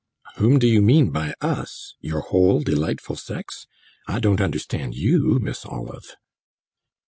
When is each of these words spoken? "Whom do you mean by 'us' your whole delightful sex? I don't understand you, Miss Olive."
"Whom 0.37 0.57
do 0.57 0.65
you 0.65 0.81
mean 0.81 1.11
by 1.11 1.35
'us' 1.41 1.93
your 2.01 2.21
whole 2.21 2.61
delightful 2.61 3.15
sex? 3.15 3.67
I 4.07 4.19
don't 4.19 4.41
understand 4.41 4.95
you, 4.95 5.37
Miss 5.39 5.63
Olive." 5.63 6.15